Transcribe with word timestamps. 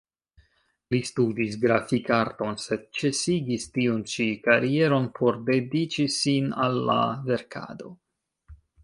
Li 0.93 0.99
studis 1.07 1.57
grafik-arton, 1.65 2.57
sed 2.63 2.87
ĉesigis 3.01 3.67
tiun 3.75 4.01
ĉi 4.13 4.27
karieron, 4.47 5.05
por 5.21 5.37
dediĉi 5.51 6.07
sin 6.17 6.49
al 6.65 6.81
la 6.89 6.97
verkado. 7.29 7.93